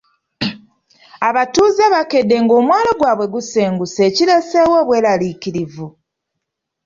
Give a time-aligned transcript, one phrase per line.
[1.29, 5.87] Abatuuze baakedde ng’omwalo gwabwe gusenguse ekireeseewo obweraliikirivu.